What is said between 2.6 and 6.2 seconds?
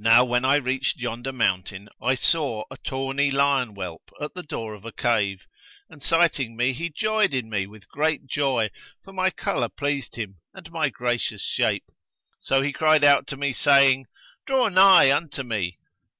a tawny lion whelp at the door of a cave, and